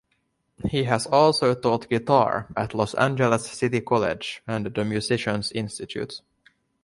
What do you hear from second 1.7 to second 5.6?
guitar at Los Angeles City College and The Musician's